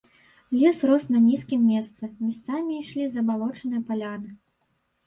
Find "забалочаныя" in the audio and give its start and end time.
3.13-3.89